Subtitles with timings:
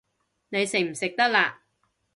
[0.49, 1.61] 你食唔食得辣